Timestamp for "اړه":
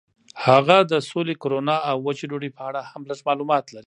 2.69-2.81